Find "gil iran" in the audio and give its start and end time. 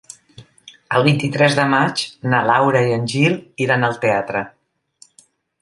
3.15-3.89